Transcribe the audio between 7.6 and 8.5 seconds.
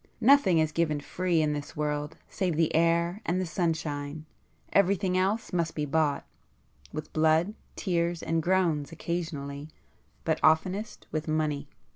tears and